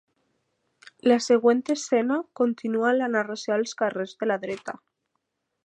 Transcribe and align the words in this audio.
La 1.11 1.17
següent 1.25 1.61
escena 1.75 2.17
continua 2.41 2.95
la 3.01 3.11
narració 3.17 3.59
als 3.59 3.77
carrers 3.83 4.17
de 4.23 4.31
la 4.31 4.39
dreta. 4.47 4.77